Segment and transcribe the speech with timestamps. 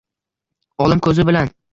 [0.85, 1.53] Olim ko’zi bilan